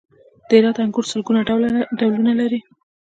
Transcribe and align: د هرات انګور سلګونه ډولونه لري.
د 0.47 0.49
هرات 0.59 0.77
انګور 0.83 1.05
سلګونه 1.11 1.41
ډولونه 2.01 2.31
لري. 2.39 2.59